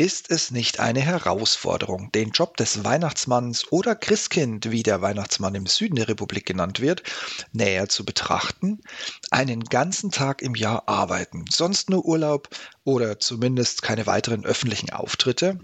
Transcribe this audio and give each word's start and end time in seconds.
Ist 0.00 0.30
es 0.30 0.50
nicht 0.50 0.80
eine 0.80 1.02
Herausforderung, 1.02 2.10
den 2.12 2.30
Job 2.30 2.56
des 2.56 2.84
Weihnachtsmanns 2.84 3.70
oder 3.70 3.94
Christkind, 3.94 4.70
wie 4.70 4.82
der 4.82 5.02
Weihnachtsmann 5.02 5.54
im 5.54 5.66
Süden 5.66 5.96
der 5.96 6.08
Republik 6.08 6.46
genannt 6.46 6.80
wird, 6.80 7.02
näher 7.52 7.86
zu 7.86 8.06
betrachten? 8.06 8.80
Einen 9.30 9.62
ganzen 9.62 10.10
Tag 10.10 10.40
im 10.40 10.54
Jahr 10.54 10.88
arbeiten, 10.88 11.44
sonst 11.50 11.90
nur 11.90 12.06
Urlaub 12.06 12.48
oder 12.82 13.20
zumindest 13.20 13.82
keine 13.82 14.06
weiteren 14.06 14.46
öffentlichen 14.46 14.88
Auftritte? 14.88 15.60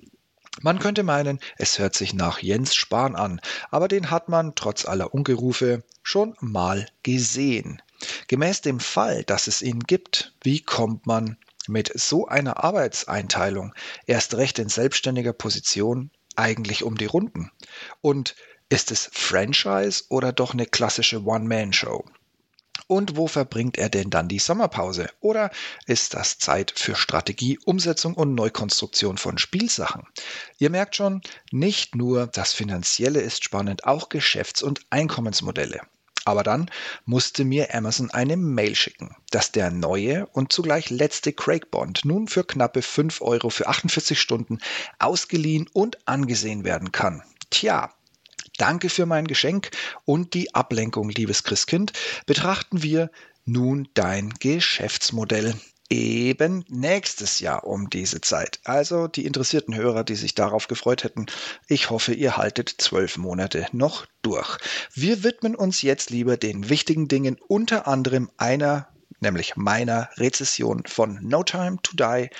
Man 0.60 0.80
könnte 0.80 1.02
meinen, 1.02 1.40
es 1.56 1.78
hört 1.78 1.94
sich 1.94 2.12
nach 2.12 2.40
Jens 2.40 2.74
Spahn 2.74 3.16
an, 3.16 3.40
aber 3.70 3.88
den 3.88 4.10
hat 4.10 4.28
man 4.28 4.54
trotz 4.54 4.84
aller 4.84 5.14
Ungerufe 5.14 5.82
schon 6.02 6.36
mal 6.40 6.86
gesehen. 7.02 7.80
Gemäß 8.28 8.60
dem 8.60 8.80
Fall, 8.80 9.24
dass 9.24 9.46
es 9.46 9.62
ihn 9.62 9.80
gibt, 9.80 10.34
wie 10.42 10.60
kommt 10.60 11.06
man 11.06 11.38
mit 11.68 11.90
so 11.98 12.26
einer 12.26 12.62
Arbeitseinteilung 12.62 13.74
erst 14.06 14.34
recht 14.34 14.58
in 14.58 14.68
selbstständiger 14.68 15.32
Position 15.32 16.10
eigentlich 16.36 16.82
um 16.82 16.96
die 16.96 17.06
Runden? 17.06 17.50
Und 18.00 18.36
ist 18.68 18.90
es 18.90 19.08
Franchise 19.12 20.04
oder 20.08 20.32
doch 20.32 20.52
eine 20.52 20.66
klassische 20.66 21.22
One-Man-Show? 21.22 22.04
Und 22.88 23.16
wo 23.16 23.26
verbringt 23.26 23.78
er 23.78 23.88
denn 23.88 24.10
dann 24.10 24.28
die 24.28 24.38
Sommerpause? 24.38 25.10
Oder 25.20 25.50
ist 25.86 26.14
das 26.14 26.38
Zeit 26.38 26.72
für 26.76 26.94
Strategie, 26.94 27.58
Umsetzung 27.64 28.14
und 28.14 28.34
Neukonstruktion 28.34 29.18
von 29.18 29.38
Spielsachen? 29.38 30.04
Ihr 30.58 30.70
merkt 30.70 30.94
schon, 30.94 31.20
nicht 31.50 31.96
nur 31.96 32.28
das 32.28 32.52
Finanzielle 32.52 33.20
ist 33.20 33.42
spannend, 33.42 33.84
auch 33.84 34.08
Geschäfts- 34.08 34.62
und 34.62 34.80
Einkommensmodelle. 34.90 35.80
Aber 36.26 36.42
dann 36.42 36.68
musste 37.04 37.44
mir 37.44 37.72
Amazon 37.72 38.10
eine 38.10 38.36
Mail 38.36 38.74
schicken, 38.74 39.14
dass 39.30 39.52
der 39.52 39.70
neue 39.70 40.26
und 40.26 40.52
zugleich 40.52 40.90
letzte 40.90 41.32
Craig 41.32 41.70
Bond 41.70 42.04
nun 42.04 42.26
für 42.26 42.42
knappe 42.42 42.82
5 42.82 43.22
Euro 43.22 43.48
für 43.48 43.68
48 43.68 44.20
Stunden 44.20 44.58
ausgeliehen 44.98 45.68
und 45.72 46.06
angesehen 46.08 46.64
werden 46.64 46.90
kann. 46.90 47.22
Tja, 47.50 47.94
Danke 48.58 48.88
für 48.88 49.04
mein 49.04 49.26
Geschenk 49.26 49.70
und 50.06 50.32
die 50.32 50.54
Ablenkung, 50.54 51.10
liebes 51.10 51.44
Christkind. 51.44 51.92
Betrachten 52.24 52.82
wir 52.82 53.10
nun 53.44 53.88
dein 53.92 54.30
Geschäftsmodell 54.30 55.54
eben 55.90 56.64
nächstes 56.68 57.40
Jahr 57.40 57.64
um 57.64 57.90
diese 57.90 58.20
Zeit. 58.20 58.60
Also 58.64 59.08
die 59.08 59.26
interessierten 59.26 59.74
Hörer, 59.74 60.04
die 60.04 60.16
sich 60.16 60.34
darauf 60.34 60.68
gefreut 60.68 61.04
hätten, 61.04 61.26
ich 61.68 61.90
hoffe, 61.90 62.12
ihr 62.12 62.36
haltet 62.36 62.74
zwölf 62.78 63.16
Monate 63.16 63.66
noch 63.72 64.06
durch. 64.22 64.58
Wir 64.94 65.22
widmen 65.22 65.54
uns 65.54 65.82
jetzt 65.82 66.10
lieber 66.10 66.36
den 66.36 66.68
wichtigen 66.68 67.08
Dingen, 67.08 67.36
unter 67.48 67.86
anderem 67.86 68.30
einer, 68.36 68.88
nämlich 69.20 69.56
meiner 69.56 70.08
Rezession 70.16 70.82
von 70.86 71.18
No 71.22 71.42
Time 71.42 71.78
to 71.82 71.96
Die. 71.96 72.30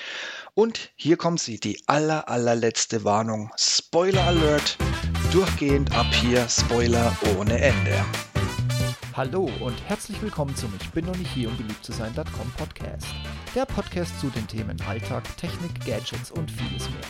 Und 0.53 0.91
hier 0.95 1.17
kommt 1.17 1.39
sie, 1.39 1.59
die 1.59 1.81
aller, 1.87 2.29
allerletzte 2.29 3.03
Warnung. 3.03 3.51
Spoiler 3.57 4.25
Alert, 4.25 4.77
durchgehend 5.31 5.95
ab 5.95 6.07
hier, 6.13 6.47
Spoiler 6.49 7.15
ohne 7.37 7.59
Ende. 7.59 8.05
Hallo 9.17 9.49
und 9.61 9.73
herzlich 9.87 10.21
willkommen 10.21 10.55
zum 10.55 10.71
Ich 10.79 10.91
bin 10.91 11.03
noch 11.05 11.17
nicht 11.17 11.33
hier, 11.33 11.49
um 11.49 11.57
beliebt 11.57 11.83
zu 11.83 11.91
sein.com 11.91 12.51
Podcast. 12.55 13.07
Der 13.55 13.65
Podcast 13.65 14.19
zu 14.19 14.29
den 14.29 14.47
Themen 14.47 14.79
Alltag, 14.87 15.23
Technik, 15.37 15.83
Gadgets 15.83 16.29
und 16.29 16.51
vieles 16.51 16.87
mehr. 16.91 17.01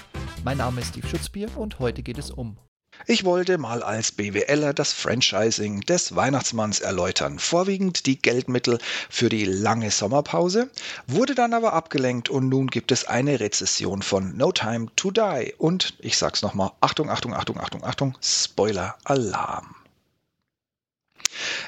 Mein 0.46 0.60
Name 0.60 0.80
ist 0.80 0.92
Steve 0.92 1.06
Schutzbier 1.06 1.50
und 1.58 1.80
heute 1.80 2.04
geht 2.04 2.18
es 2.18 2.32
um 2.32 2.58
ich 3.06 3.26
wollte 3.26 3.58
mal 3.58 3.84
als 3.84 4.14
BWLer 4.14 4.74
das 4.74 4.94
Franchising 4.94 5.82
des 5.82 6.16
Weihnachtsmanns 6.16 6.80
erläutern, 6.80 7.40
vorwiegend 7.40 8.06
die 8.06 8.20
Geldmittel 8.20 8.80
für 9.10 9.28
die 9.28 9.44
lange 9.44 9.92
Sommerpause, 9.92 10.72
wurde 11.08 11.36
dann 11.36 11.54
aber 11.54 11.74
abgelenkt 11.74 12.30
und 12.30 12.48
nun 12.48 12.68
gibt 12.68 12.94
es 12.94 13.06
eine 13.06 13.42
Rezession 13.42 14.02
von 14.02 14.36
No 14.36 14.54
Time 14.54 14.88
to 14.96 15.12
Die 15.12 15.54
und 15.58 15.94
ich 16.00 16.18
sag's 16.18 16.42
nochmal, 16.42 16.72
Achtung, 16.80 17.10
Achtung, 17.10 17.34
Achtung, 17.34 17.60
Achtung, 17.60 17.84
Achtung, 17.84 18.18
Spoiler 18.22 18.96
Alarm. 19.04 19.77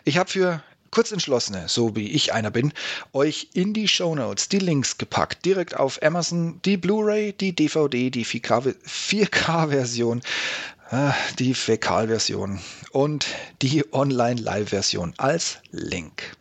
Ich 0.06 0.18
habe 0.18 0.30
für 0.30 0.64
Kurzentschlossene, 0.92 1.70
so 1.70 1.96
wie 1.96 2.10
ich 2.10 2.34
einer 2.34 2.52
bin, 2.52 2.74
euch 3.14 3.50
in 3.54 3.74
die 3.74 3.88
Show 3.88 4.16
Notes 4.16 4.50
die 4.50 4.60
Links 4.60 4.98
gepackt. 4.98 5.46
Direkt 5.46 5.78
auf 5.78 6.02
Amazon 6.02 6.60
die 6.66 6.78
Blu-ray, 6.78 7.34
die 7.34 7.54
DVD, 7.54 8.10
die 8.10 8.26
4K-Version, 8.26 10.22
ah, 10.90 11.14
die 11.38 11.54
Fäkalversion 11.54 12.60
und 12.92 13.28
die 13.62 13.86
Online-Live-Version 13.94 15.14
als 15.18 15.60
Link. 15.72 16.36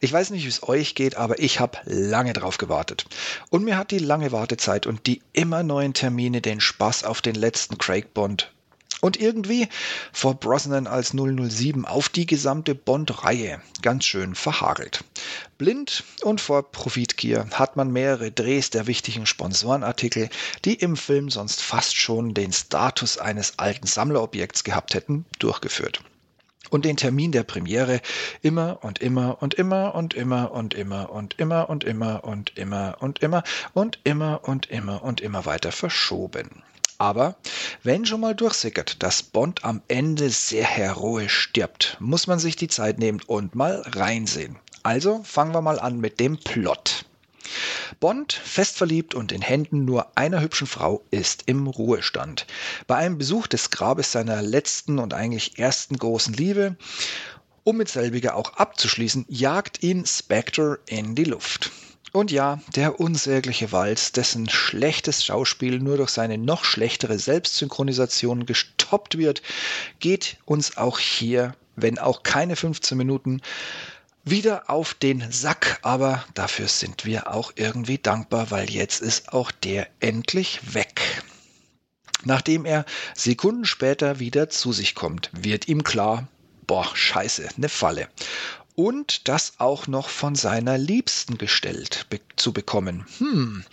Ich 0.00 0.12
weiß 0.12 0.28
nicht, 0.30 0.44
wie 0.44 0.48
es 0.48 0.62
euch 0.62 0.94
geht, 0.94 1.16
aber 1.16 1.38
ich 1.38 1.58
habe 1.58 1.78
lange 1.84 2.34
drauf 2.34 2.58
gewartet. 2.58 3.06
Und 3.48 3.64
mir 3.64 3.78
hat 3.78 3.90
die 3.90 3.98
lange 3.98 4.30
Wartezeit 4.30 4.86
und 4.86 5.06
die 5.06 5.22
immer 5.32 5.62
neuen 5.62 5.94
Termine 5.94 6.42
den 6.42 6.60
Spaß 6.60 7.04
auf 7.04 7.22
den 7.22 7.34
letzten 7.34 7.78
Craig 7.78 8.12
Bond 8.12 8.52
und 9.06 9.20
irgendwie 9.20 9.68
vor 10.12 10.34
Brosnan 10.34 10.88
als 10.88 11.14
007 11.14 11.84
auf 11.84 12.08
die 12.08 12.26
gesamte 12.26 12.74
Bond-Reihe 12.74 13.62
ganz 13.80 14.04
schön 14.04 14.34
verhagelt. 14.34 15.04
Blind 15.58 16.02
und 16.22 16.40
vor 16.40 16.72
Profitgier 16.72 17.46
hat 17.52 17.76
man 17.76 17.92
mehrere 17.92 18.32
Drehs 18.32 18.70
der 18.70 18.88
wichtigen 18.88 19.24
Sponsorenartikel, 19.24 20.28
die 20.64 20.74
im 20.74 20.96
Film 20.96 21.30
sonst 21.30 21.62
fast 21.62 21.96
schon 21.96 22.34
den 22.34 22.52
Status 22.52 23.16
eines 23.16 23.60
alten 23.60 23.86
Sammlerobjekts 23.86 24.64
gehabt 24.64 24.94
hätten, 24.94 25.24
durchgeführt 25.38 26.02
und 26.70 26.84
den 26.84 26.96
Termin 26.96 27.30
der 27.30 27.44
Premiere 27.44 28.00
immer 28.42 28.78
und 28.82 28.98
immer 28.98 29.40
und 29.40 29.54
immer 29.54 29.94
und 29.94 30.14
immer 30.14 30.50
und 30.50 30.74
immer 30.74 31.10
und 31.10 31.34
immer 31.34 31.68
und 31.70 31.84
immer 31.84 32.24
und 32.24 32.48
immer 32.48 32.96
und 33.00 33.22
immer 33.22 33.44
und 33.72 34.00
immer 34.02 34.40
und 34.42 34.66
immer 34.66 35.02
und 35.04 35.20
immer 35.20 35.46
weiter 35.46 35.70
verschoben. 35.70 36.64
Aber 36.98 37.36
wenn 37.82 38.06
schon 38.06 38.20
mal 38.20 38.34
durchsickert, 38.34 39.02
dass 39.02 39.22
Bond 39.22 39.64
am 39.64 39.82
Ende 39.88 40.30
sehr 40.30 40.64
heroisch 40.64 41.38
stirbt, 41.38 41.96
muss 42.00 42.26
man 42.26 42.38
sich 42.38 42.56
die 42.56 42.68
Zeit 42.68 42.98
nehmen 42.98 43.20
und 43.26 43.54
mal 43.54 43.82
reinsehen. 43.86 44.56
Also 44.82 45.22
fangen 45.24 45.52
wir 45.52 45.62
mal 45.62 45.78
an 45.78 46.00
mit 46.00 46.20
dem 46.20 46.38
Plot. 46.38 47.04
Bond, 48.00 48.32
fest 48.32 48.76
verliebt 48.76 49.14
und 49.14 49.30
in 49.30 49.42
Händen 49.42 49.84
nur 49.84 50.16
einer 50.16 50.40
hübschen 50.40 50.66
Frau, 50.66 51.02
ist 51.10 51.44
im 51.46 51.66
Ruhestand. 51.66 52.46
Bei 52.86 52.96
einem 52.96 53.18
Besuch 53.18 53.46
des 53.46 53.70
Grabes 53.70 54.12
seiner 54.12 54.42
letzten 54.42 54.98
und 54.98 55.14
eigentlich 55.14 55.58
ersten 55.58 55.96
großen 55.96 56.34
Liebe, 56.34 56.76
um 57.64 57.76
mit 57.76 57.88
selbiger 57.88 58.36
auch 58.36 58.54
abzuschließen, 58.54 59.26
jagt 59.28 59.82
ihn 59.82 60.06
Spectre 60.06 60.78
in 60.86 61.14
die 61.14 61.24
Luft. 61.24 61.70
Und 62.16 62.30
ja, 62.30 62.60
der 62.74 62.98
unsägliche 62.98 63.72
Walz, 63.72 64.10
dessen 64.10 64.48
schlechtes 64.48 65.22
Schauspiel 65.22 65.80
nur 65.80 65.98
durch 65.98 66.08
seine 66.08 66.38
noch 66.38 66.64
schlechtere 66.64 67.18
Selbstsynchronisation 67.18 68.46
gestoppt 68.46 69.18
wird, 69.18 69.42
geht 70.00 70.38
uns 70.46 70.78
auch 70.78 70.98
hier, 70.98 71.54
wenn 71.74 71.98
auch 71.98 72.22
keine 72.22 72.56
15 72.56 72.96
Minuten, 72.96 73.42
wieder 74.24 74.70
auf 74.70 74.94
den 74.94 75.30
Sack, 75.30 75.78
aber 75.82 76.24
dafür 76.32 76.68
sind 76.68 77.04
wir 77.04 77.34
auch 77.34 77.52
irgendwie 77.54 77.98
dankbar, 77.98 78.50
weil 78.50 78.70
jetzt 78.70 79.02
ist 79.02 79.34
auch 79.34 79.50
der 79.50 79.86
endlich 80.00 80.72
weg. 80.72 81.22
Nachdem 82.24 82.64
er 82.64 82.86
Sekunden 83.14 83.66
später 83.66 84.20
wieder 84.20 84.48
zu 84.48 84.72
sich 84.72 84.94
kommt, 84.94 85.28
wird 85.34 85.68
ihm 85.68 85.84
klar, 85.84 86.26
boah, 86.66 86.90
scheiße, 86.94 87.46
ne 87.58 87.68
Falle 87.68 88.08
und 88.76 89.26
das 89.26 89.54
auch 89.58 89.86
noch 89.88 90.08
von 90.08 90.36
seiner 90.36 90.78
Liebsten 90.78 91.38
gestellt 91.38 92.06
be 92.10 92.20
zu 92.36 92.52
bekommen. 92.52 93.06
Hm. 93.18 93.64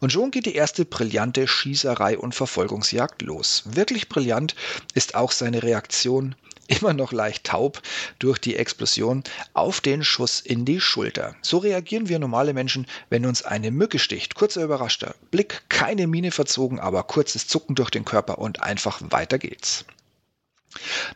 Und 0.00 0.12
schon 0.12 0.30
geht 0.30 0.46
die 0.46 0.54
erste 0.54 0.84
brillante 0.84 1.46
Schießerei 1.46 2.18
und 2.18 2.34
Verfolgungsjagd 2.34 3.22
los. 3.22 3.62
Wirklich 3.66 4.08
brillant 4.08 4.56
ist 4.94 5.14
auch 5.14 5.30
seine 5.30 5.62
Reaktion, 5.62 6.34
immer 6.68 6.94
noch 6.94 7.12
leicht 7.12 7.44
taub 7.44 7.82
durch 8.18 8.38
die 8.38 8.56
Explosion, 8.56 9.22
auf 9.52 9.82
den 9.82 10.02
Schuss 10.02 10.40
in 10.40 10.64
die 10.64 10.80
Schulter. 10.80 11.36
So 11.42 11.58
reagieren 11.58 12.08
wir 12.08 12.18
normale 12.18 12.54
Menschen, 12.54 12.86
wenn 13.10 13.26
uns 13.26 13.42
eine 13.42 13.70
Mücke 13.70 13.98
sticht. 13.98 14.34
Kurzer 14.34 14.64
überraschter 14.64 15.14
Blick, 15.30 15.62
keine 15.68 16.06
Miene 16.06 16.30
verzogen, 16.30 16.80
aber 16.80 17.02
kurzes 17.02 17.46
Zucken 17.46 17.74
durch 17.74 17.90
den 17.90 18.06
Körper 18.06 18.38
und 18.38 18.62
einfach 18.62 19.00
weiter 19.10 19.38
geht's. 19.38 19.84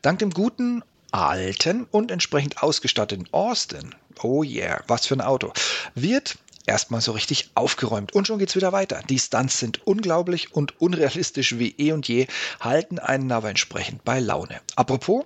Dank 0.03 0.21
dem 0.21 0.31
guten 0.31 0.83
alten 1.13 1.87
und 1.91 2.11
entsprechend 2.11 2.63
ausgestatteten 2.63 3.29
Austin, 3.33 3.95
oh 4.23 4.43
yeah, 4.43 4.83
was 4.87 5.07
für 5.07 5.15
ein 5.15 5.21
Auto, 5.21 5.53
wird 5.95 6.39
erstmal 6.67 7.01
so 7.01 7.13
richtig 7.13 7.51
aufgeräumt 7.55 8.13
und 8.15 8.27
schon 8.27 8.39
geht's 8.39 8.57
wieder 8.57 8.73
weiter. 8.73 9.03
Die 9.09 9.19
Stunts 9.19 9.59
sind 9.59 9.87
unglaublich 9.87 10.55
und 10.55 10.81
unrealistisch 10.81 11.59
wie 11.59 11.75
eh 11.79 11.93
und 11.93 12.07
je, 12.09 12.27
halten 12.61 12.99
einen 12.99 13.33
aber 13.33 13.51
entsprechend 13.51 14.05
bei 14.05 14.21
Laune. 14.21 14.61
Apropos, 14.77 15.25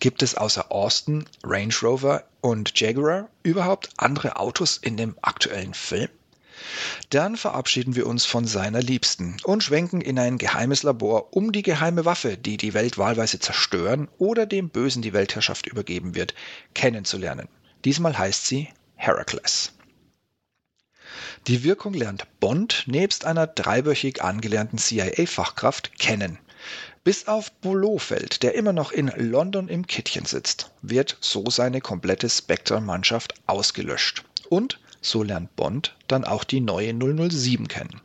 gibt 0.00 0.22
es 0.22 0.34
außer 0.34 0.72
Austin, 0.72 1.26
Range 1.42 1.74
Rover 1.82 2.24
und 2.40 2.78
Jaguar 2.78 3.28
überhaupt 3.42 3.90
andere 3.96 4.36
Autos 4.36 4.78
in 4.78 4.96
dem 4.96 5.16
aktuellen 5.22 5.74
Film? 5.74 6.08
Dann 7.10 7.36
verabschieden 7.36 7.96
wir 7.96 8.06
uns 8.06 8.26
von 8.26 8.46
seiner 8.46 8.80
Liebsten 8.80 9.36
und 9.44 9.62
schwenken 9.62 10.00
in 10.00 10.18
ein 10.18 10.38
geheimes 10.38 10.82
Labor, 10.82 11.34
um 11.34 11.52
die 11.52 11.62
geheime 11.62 12.04
Waffe, 12.04 12.36
die 12.36 12.56
die 12.56 12.74
Welt 12.74 12.98
wahlweise 12.98 13.38
zerstören 13.38 14.08
oder 14.18 14.46
dem 14.46 14.70
Bösen 14.70 15.02
die 15.02 15.12
Weltherrschaft 15.12 15.66
übergeben 15.66 16.14
wird, 16.14 16.34
kennenzulernen. 16.74 17.48
Diesmal 17.84 18.16
heißt 18.16 18.46
sie 18.46 18.68
Heracles. 18.96 19.72
Die 21.46 21.62
Wirkung 21.62 21.92
lernt 21.92 22.26
Bond 22.40 22.84
nebst 22.86 23.26
einer 23.26 23.46
dreiwöchig 23.46 24.22
angelernten 24.22 24.78
CIA-Fachkraft 24.78 25.98
kennen. 25.98 26.38
Bis 27.04 27.28
auf 27.28 27.52
Blofeld, 27.52 28.42
der 28.42 28.54
immer 28.54 28.72
noch 28.72 28.90
in 28.90 29.12
London 29.16 29.68
im 29.68 29.86
Kittchen 29.86 30.24
sitzt, 30.24 30.70
wird 30.80 31.18
so 31.20 31.50
seine 31.50 31.82
komplette 31.82 32.30
Spectre-Mannschaft 32.30 33.34
ausgelöscht. 33.46 34.24
Und 34.48 34.80
so 35.04 35.22
lernt 35.22 35.54
Bond 35.56 35.96
dann 36.08 36.24
auch 36.24 36.44
die 36.44 36.60
neue 36.60 36.92
007 36.92 37.68
kennen. 37.68 38.00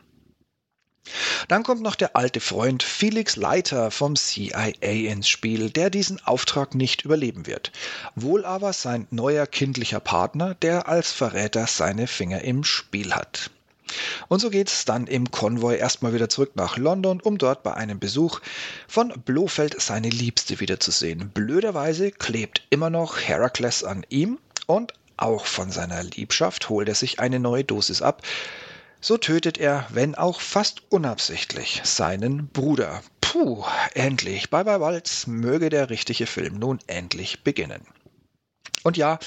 Dann 1.48 1.63
kommt 1.63 1.81
noch 1.81 1.96
der 1.96 2.16
alte 2.16 2.40
Freund 2.40 2.84
Felix 2.84 3.36
Leiter 3.36 3.90
vom 3.90 4.16
CIA 4.16 4.74
ins 4.81 5.28
Spiel, 5.28 5.72
der 5.72 5.90
diesen 5.90 6.24
Auftrag 6.24 6.75
nicht 6.75 7.04
überleben 7.04 7.48
wird. 7.48 7.72
Wohl 8.16 8.46
aber 8.46 8.74
sein 8.74 9.07
neuer 9.10 9.48
kindlicher 9.48 10.00
Partner, 10.00 10.54
der 10.56 10.88
als 10.88 11.12
Verräter 11.12 11.66
seine 11.66 12.06
Finger 12.06 12.42
im 12.42 12.63
Spiel 12.63 13.16
hat. 13.16 13.50
Und 14.28 14.40
so 14.40 14.51
geht 14.51 14.68
es 14.68 14.86
dann 14.86 15.07
im 15.07 15.31
Konvoi 15.31 15.75
erstmal 15.75 16.13
wieder 16.13 16.30
zurück 16.30 16.51
nach 16.54 16.78
London, 16.78 17.22
um 17.22 17.40
dort 17.40 17.63
bei 17.63 17.74
einem 17.74 17.98
Besuch 17.98 18.40
von 18.88 19.10
Blofeld 19.25 19.81
seine 19.81 20.10
Liebste 20.10 20.60
wiederzusehen. 20.60 21.30
Blöderweise 21.30 22.12
klebt 22.12 22.62
immer 22.69 22.92
noch 22.92 23.18
Herakles 23.18 23.84
an 23.84 24.06
ihm 24.10 24.38
und 24.68 24.94
auch 25.21 25.45
von 25.45 25.71
seiner 25.71 26.04
Liebschaft 26.04 26.69
holt 26.69 26.88
er 26.88 26.95
sich 26.95 27.19
eine 27.19 27.39
neue 27.39 27.63
Dosis 27.63 28.01
ab. 28.01 28.21
So 29.01 29.18
tötet 29.18 29.57
er, 29.57 29.88
wenn 29.89 30.16
auch 30.16 30.42
fast 30.42 30.81
unabsichtlich, 30.89 31.81
seinen 31.83 32.48
Bruder. 32.48 33.01
Puh, 33.21 33.63
endlich, 33.94 34.50
bye 34.50 34.66
bye 34.66 34.81
Walz, 34.81 35.27
möge 35.27 35.69
der 35.69 35.89
richtige 35.89 36.25
Film 36.25 36.60
nun 36.60 36.80
endlich 36.88 37.44
beginnen. 37.44 37.86
Und 38.83 38.95
ja, 38.95 39.19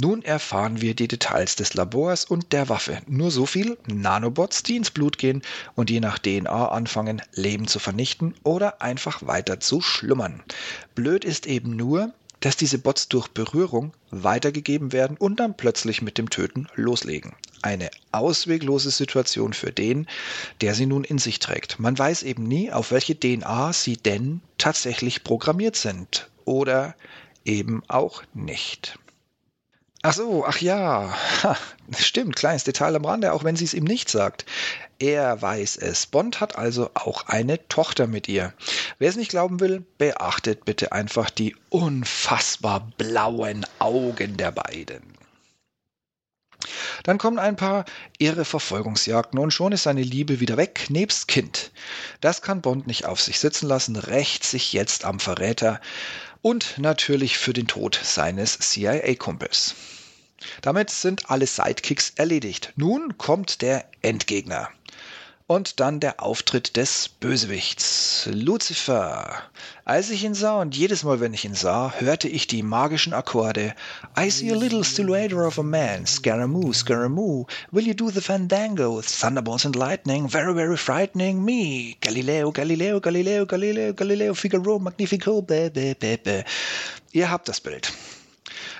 nun 0.00 0.22
erfahren 0.22 0.80
wir 0.80 0.94
die 0.94 1.06
Details 1.06 1.54
des 1.54 1.74
Labors 1.74 2.24
und 2.24 2.52
der 2.52 2.68
Waffe. 2.68 3.00
Nur 3.06 3.30
so 3.30 3.46
viel, 3.46 3.78
Nanobots, 3.86 4.64
die 4.64 4.76
ins 4.76 4.90
Blut 4.90 5.16
gehen 5.16 5.42
und 5.76 5.90
je 5.90 6.00
nach 6.00 6.18
DNA 6.18 6.68
anfangen, 6.68 7.22
Leben 7.32 7.68
zu 7.68 7.78
vernichten 7.78 8.34
oder 8.42 8.82
einfach 8.82 9.24
weiter 9.26 9.60
zu 9.60 9.80
schlummern. 9.80 10.42
Blöd 10.96 11.24
ist 11.24 11.46
eben 11.46 11.76
nur, 11.76 12.12
dass 12.46 12.56
diese 12.56 12.78
Bots 12.78 13.08
durch 13.08 13.26
Berührung 13.26 13.92
weitergegeben 14.12 14.92
werden 14.92 15.16
und 15.16 15.40
dann 15.40 15.56
plötzlich 15.56 16.00
mit 16.00 16.16
dem 16.16 16.30
Töten 16.30 16.68
loslegen. 16.76 17.34
Eine 17.60 17.90
ausweglose 18.12 18.92
Situation 18.92 19.52
für 19.52 19.72
den, 19.72 20.06
der 20.60 20.76
sie 20.76 20.86
nun 20.86 21.02
in 21.02 21.18
sich 21.18 21.40
trägt. 21.40 21.80
Man 21.80 21.98
weiß 21.98 22.22
eben 22.22 22.44
nie, 22.44 22.70
auf 22.70 22.92
welche 22.92 23.18
DNA 23.18 23.72
sie 23.72 23.96
denn 23.96 24.42
tatsächlich 24.58 25.24
programmiert 25.24 25.74
sind 25.74 26.30
oder 26.44 26.94
eben 27.44 27.82
auch 27.88 28.22
nicht. 28.32 28.96
Ach 30.08 30.12
so, 30.12 30.44
ach 30.46 30.60
ja, 30.60 31.12
ha, 31.42 31.56
stimmt, 31.98 32.36
kleines 32.36 32.62
Detail 32.62 32.94
am 32.94 33.04
Rande, 33.04 33.32
auch 33.32 33.42
wenn 33.42 33.56
sie 33.56 33.64
es 33.64 33.74
ihm 33.74 33.82
nicht 33.82 34.08
sagt. 34.08 34.46
Er 35.00 35.42
weiß 35.42 35.78
es. 35.78 36.06
Bond 36.06 36.40
hat 36.40 36.56
also 36.56 36.90
auch 36.94 37.26
eine 37.26 37.66
Tochter 37.66 38.06
mit 38.06 38.28
ihr. 38.28 38.52
Wer 39.00 39.10
es 39.10 39.16
nicht 39.16 39.30
glauben 39.30 39.58
will, 39.58 39.84
beachtet 39.98 40.64
bitte 40.64 40.92
einfach 40.92 41.28
die 41.28 41.56
unfassbar 41.70 42.86
blauen 42.96 43.66
Augen 43.80 44.36
der 44.36 44.52
beiden. 44.52 45.02
Dann 47.02 47.18
kommen 47.18 47.40
ein 47.40 47.56
paar 47.56 47.84
irre 48.16 48.44
Verfolgungsjagden 48.44 49.40
und 49.40 49.50
schon 49.50 49.72
ist 49.72 49.82
seine 49.82 50.02
Liebe 50.02 50.38
wieder 50.38 50.56
weg, 50.56 50.86
nebst 50.88 51.26
Kind. 51.26 51.72
Das 52.20 52.42
kann 52.42 52.62
Bond 52.62 52.86
nicht 52.86 53.06
auf 53.06 53.20
sich 53.20 53.40
sitzen 53.40 53.66
lassen, 53.66 53.96
rächt 53.96 54.44
sich 54.44 54.72
jetzt 54.72 55.04
am 55.04 55.18
Verräter 55.18 55.80
und 56.42 56.78
natürlich 56.78 57.38
für 57.38 57.52
den 57.52 57.66
Tod 57.66 57.98
seines 58.00 58.60
CIA-Kumpels. 58.60 59.74
Damit 60.60 60.90
sind 60.90 61.30
alle 61.30 61.46
Sidekicks 61.46 62.12
erledigt. 62.16 62.72
Nun 62.76 63.16
kommt 63.18 63.62
der 63.62 63.84
Endgegner. 64.02 64.68
Und 65.48 65.78
dann 65.78 66.00
der 66.00 66.20
Auftritt 66.20 66.76
des 66.76 67.08
Bösewichts, 67.08 68.28
Lucifer. 68.32 69.44
Als 69.84 70.10
ich 70.10 70.24
ihn 70.24 70.34
sah 70.34 70.60
und 70.60 70.76
jedes 70.76 71.04
Mal, 71.04 71.20
wenn 71.20 71.34
ich 71.34 71.44
ihn 71.44 71.54
sah, 71.54 71.94
hörte 71.98 72.26
ich 72.26 72.48
die 72.48 72.64
magischen 72.64 73.14
Akkorde. 73.14 73.72
I 74.18 74.28
see 74.28 74.50
a 74.50 74.56
little 74.56 74.82
silhouette 74.82 75.32
of 75.32 75.56
a 75.60 75.62
man, 75.62 76.04
Scaramouche, 76.04 76.78
Scaramouche, 76.78 77.46
will 77.70 77.86
you 77.86 77.94
do 77.94 78.10
the 78.10 78.20
fandango? 78.20 79.00
Thunderbolts 79.00 79.64
and 79.64 79.76
lightning, 79.76 80.28
very, 80.28 80.52
very 80.52 80.76
frightening 80.76 81.44
me. 81.44 81.96
Galileo, 82.00 82.50
Galileo, 82.50 82.98
Galileo, 82.98 83.46
Galileo, 83.46 83.92
Galileo, 83.92 84.34
Figaro, 84.34 84.80
Magnifico, 84.80 85.42
be, 85.42 85.70
be, 85.70 85.94
be, 85.94 86.18
be. 86.18 86.44
Ihr 87.12 87.30
habt 87.30 87.48
das 87.48 87.60
Bild. 87.60 87.92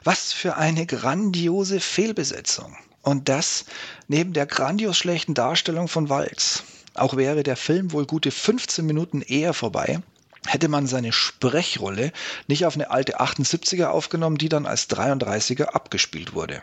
Was 0.07 0.33
für 0.33 0.55
eine 0.55 0.87
grandiose 0.87 1.81
Fehlbesetzung. 1.81 2.77
Und 3.03 3.29
das 3.29 3.65
neben 4.07 4.35
der 4.35 4.47
grandios 4.47 4.97
schlechten 4.97 5.35
Darstellung 5.35 5.89
von 5.89 6.09
Walz. 6.09 6.63
Auch 6.95 7.17
wäre 7.17 7.43
der 7.43 7.57
Film 7.57 7.91
wohl 7.91 8.07
gute 8.07 8.31
15 8.31 8.87
Minuten 8.87 9.21
eher 9.21 9.53
vorbei, 9.53 9.99
hätte 10.47 10.69
man 10.69 10.87
seine 10.87 11.13
Sprechrolle 11.13 12.13
nicht 12.47 12.67
auf 12.67 12.77
eine 12.77 12.93
alte 12.93 13.19
78er 13.19 13.87
aufgenommen, 13.87 14.39
die 14.39 14.49
dann 14.49 14.65
als 14.65 14.89
33er 14.89 15.65
abgespielt 15.65 16.35
wurde. 16.35 16.63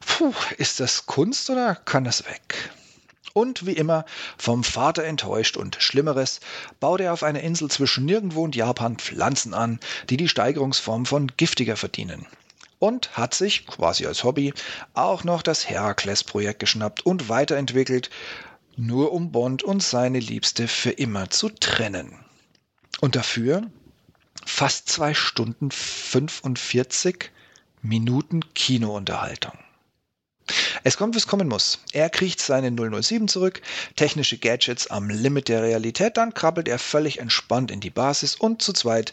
Puh, 0.00 0.34
ist 0.58 0.80
das 0.80 1.06
Kunst 1.06 1.48
oder 1.50 1.76
kann 1.76 2.02
das 2.02 2.24
weg? 2.24 2.72
Und 3.32 3.64
wie 3.64 3.74
immer, 3.74 4.04
vom 4.38 4.64
Vater 4.64 5.04
enttäuscht 5.04 5.56
und 5.56 5.76
Schlimmeres, 5.78 6.40
baut 6.80 7.00
er 7.00 7.12
auf 7.12 7.22
einer 7.22 7.42
Insel 7.42 7.70
zwischen 7.70 8.06
Nirgendwo 8.06 8.42
und 8.42 8.56
Japan 8.56 8.96
Pflanzen 8.96 9.54
an, 9.54 9.78
die 10.10 10.16
die 10.16 10.28
Steigerungsform 10.28 11.06
von 11.06 11.30
giftiger 11.36 11.76
verdienen 11.76 12.26
und 12.78 13.16
hat 13.16 13.34
sich 13.34 13.66
quasi 13.66 14.06
als 14.06 14.24
Hobby 14.24 14.52
auch 14.94 15.24
noch 15.24 15.42
das 15.42 15.68
Herakles-Projekt 15.68 16.60
geschnappt 16.60 17.04
und 17.04 17.28
weiterentwickelt, 17.28 18.10
nur 18.76 19.12
um 19.12 19.32
Bond 19.32 19.62
und 19.62 19.82
seine 19.82 20.18
Liebste 20.18 20.68
für 20.68 20.90
immer 20.90 21.30
zu 21.30 21.48
trennen. 21.48 22.24
Und 23.00 23.16
dafür 23.16 23.62
fast 24.44 24.88
zwei 24.88 25.14
Stunden 25.14 25.70
45 25.70 27.30
Minuten 27.82 28.40
Kinounterhaltung. 28.54 29.58
Es 30.84 30.96
kommt, 30.96 31.14
wie 31.14 31.18
es 31.18 31.26
kommen 31.26 31.48
muss. 31.48 31.80
Er 31.92 32.08
kriegt 32.08 32.40
seine 32.40 32.70
007 32.70 33.26
zurück, 33.26 33.60
technische 33.96 34.38
Gadgets 34.38 34.88
am 34.88 35.10
Limit 35.10 35.48
der 35.48 35.62
Realität, 35.62 36.16
dann 36.16 36.34
krabbelt 36.34 36.68
er 36.68 36.78
völlig 36.78 37.18
entspannt 37.18 37.72
in 37.72 37.80
die 37.80 37.90
Basis 37.90 38.36
und 38.36 38.62
zu 38.62 38.72
zweit 38.72 39.12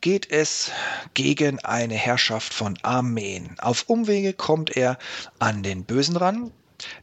geht 0.00 0.30
es 0.30 0.70
gegen 1.14 1.58
eine 1.60 1.94
Herrschaft 1.94 2.54
von 2.54 2.78
Armeen. 2.82 3.56
Auf 3.60 3.84
Umwege 3.88 4.32
kommt 4.32 4.76
er 4.76 4.98
an 5.38 5.62
den 5.62 5.84
Bösen 5.84 6.16
ran, 6.16 6.52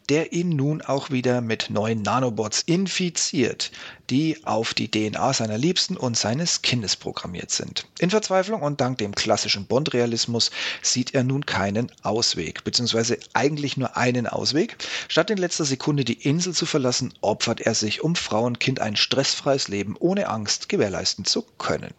der 0.10 0.34
ihn 0.34 0.50
nun 0.50 0.82
auch 0.82 1.12
wieder 1.12 1.42
mit 1.42 1.70
neuen 1.70 2.02
Nanobots 2.02 2.62
infiziert, 2.62 3.72
die 4.10 4.44
auf 4.46 4.74
die 4.74 4.90
DNA 4.90 5.34
seiner 5.34 5.58
Liebsten 5.58 5.98
und 5.98 6.18
seines 6.18 6.62
Kindes 6.62 6.96
programmiert 6.96 7.52
sind. 7.52 7.86
In 8.00 8.10
Verzweiflung 8.10 8.62
und 8.62 8.82
dank 8.82 8.98
dem 8.98 9.14
klassischen 9.14 9.68
Bond-Realismus 9.68 10.50
sieht 10.82 11.14
er 11.14 11.24
nun 11.24 11.46
keinen 11.46 11.92
Ausweg, 12.02 12.64
beziehungsweise 12.64 13.20
eigentlich 13.34 13.78
nur 13.78 13.98
einen 13.98 14.28
Ausweg. 14.28 14.78
Statt 15.08 15.30
in 15.30 15.38
letzter 15.38 15.66
Sekunde 15.66 16.06
die 16.06 16.28
Insel 16.28 16.54
zu 16.54 16.66
verlassen, 16.66 17.14
opfert 17.22 17.62
er 17.62 17.76
sich, 17.76 18.02
um 18.02 18.16
Frau 18.16 18.46
und 18.46 18.60
Kind 18.60 18.80
ein 18.80 18.96
stressfreies 18.96 19.68
Leben 19.68 19.96
ohne 20.00 20.30
Angst 20.30 20.70
gewährleisten 20.70 21.26
zu 21.26 21.44
können. 21.58 21.94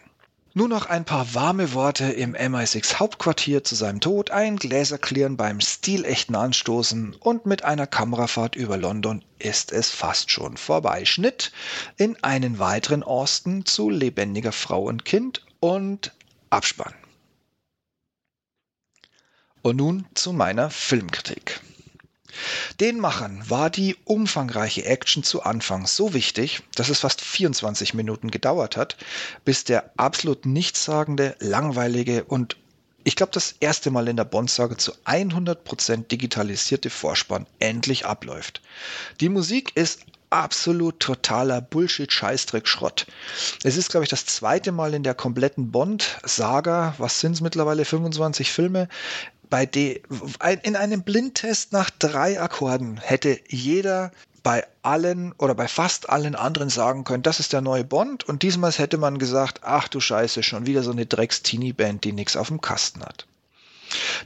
Nur 0.58 0.66
noch 0.66 0.86
ein 0.86 1.04
paar 1.04 1.34
warme 1.34 1.72
Worte 1.72 2.06
im 2.06 2.34
MI6 2.34 2.98
Hauptquartier 2.98 3.62
zu 3.62 3.76
seinem 3.76 4.00
Tod, 4.00 4.32
ein 4.32 4.56
Gläserklirren 4.56 5.36
beim 5.36 5.60
stilechten 5.60 6.34
Anstoßen 6.34 7.14
und 7.14 7.46
mit 7.46 7.62
einer 7.62 7.86
Kamerafahrt 7.86 8.56
über 8.56 8.76
London 8.76 9.24
ist 9.38 9.70
es 9.70 9.90
fast 9.90 10.32
schon 10.32 10.56
vorbei. 10.56 11.04
Schnitt 11.04 11.52
in 11.96 12.20
einen 12.24 12.58
weiteren 12.58 13.04
Austin 13.04 13.66
zu 13.66 13.88
lebendiger 13.88 14.50
Frau 14.50 14.82
und 14.82 15.04
Kind 15.04 15.46
und 15.60 16.12
Abspann. 16.50 16.94
Und 19.62 19.76
nun 19.76 20.06
zu 20.14 20.32
meiner 20.32 20.70
Filmkritik. 20.70 21.60
Den 22.80 23.00
Machern 23.00 23.42
war 23.48 23.70
die 23.70 23.96
umfangreiche 24.04 24.84
Action 24.84 25.22
zu 25.22 25.42
Anfang 25.42 25.86
so 25.86 26.14
wichtig, 26.14 26.62
dass 26.74 26.88
es 26.88 27.00
fast 27.00 27.20
24 27.20 27.94
Minuten 27.94 28.30
gedauert 28.30 28.76
hat, 28.76 28.96
bis 29.44 29.64
der 29.64 29.90
absolut 29.96 30.46
nichtssagende, 30.46 31.36
langweilige 31.40 32.24
und 32.24 32.56
ich 33.04 33.16
glaube 33.16 33.32
das 33.32 33.54
erste 33.60 33.90
Mal 33.90 34.08
in 34.08 34.16
der 34.16 34.24
Bond-Sage 34.24 34.76
zu 34.76 34.92
100% 35.06 36.08
digitalisierte 36.08 36.90
Vorspann 36.90 37.46
endlich 37.58 38.04
abläuft. 38.04 38.60
Die 39.20 39.30
Musik 39.30 39.74
ist 39.76 40.00
absolut 40.30 41.00
totaler 41.00 41.60
Bullshit, 41.60 42.12
Scheißdreck, 42.12 42.68
Schrott. 42.68 43.06
Es 43.62 43.76
ist, 43.76 43.90
glaube 43.90 44.04
ich, 44.04 44.10
das 44.10 44.26
zweite 44.26 44.72
Mal 44.72 44.94
in 44.94 45.02
der 45.02 45.14
kompletten 45.14 45.70
Bond-Saga, 45.70 46.94
was 46.98 47.20
sind 47.20 47.32
es 47.32 47.40
mittlerweile, 47.40 47.86
25 47.86 48.52
Filme, 48.52 48.88
bei 49.50 49.66
de, 49.66 50.02
in 50.62 50.76
einem 50.76 51.02
Blindtest 51.02 51.72
nach 51.72 51.90
drei 51.90 52.40
Akkorden 52.40 52.98
hätte 52.98 53.40
jeder 53.48 54.12
bei 54.42 54.66
allen 54.82 55.32
oder 55.32 55.54
bei 55.54 55.68
fast 55.68 56.08
allen 56.08 56.34
anderen 56.34 56.70
sagen 56.70 57.04
können, 57.04 57.22
das 57.22 57.40
ist 57.40 57.52
der 57.52 57.60
neue 57.60 57.84
Bond 57.84 58.24
und 58.24 58.42
diesmal 58.42 58.72
hätte 58.72 58.96
man 58.96 59.18
gesagt, 59.18 59.60
ach 59.62 59.88
du 59.88 60.00
Scheiße, 60.00 60.42
schon 60.42 60.66
wieder 60.66 60.82
so 60.82 60.90
eine 60.90 61.06
Drecks-Teenie-Band, 61.06 62.04
die 62.04 62.12
nichts 62.12 62.36
auf 62.36 62.48
dem 62.48 62.60
Kasten 62.60 63.02
hat. 63.02 63.26